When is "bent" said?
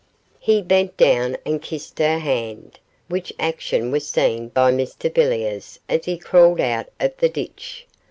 0.63-0.97